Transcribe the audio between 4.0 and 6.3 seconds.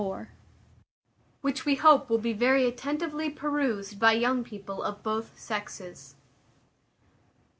young people of both sexes.